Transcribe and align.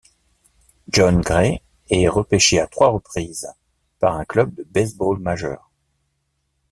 Jon 0.91 1.19
Gray 1.21 1.61
est 1.91 2.07
repêché 2.07 2.59
à 2.59 2.65
trois 2.65 2.87
reprises 2.89 3.53
par 3.99 4.15
un 4.15 4.25
club 4.25 4.51
du 4.55 4.63
baseball 4.65 5.19
majeur. 5.19 5.69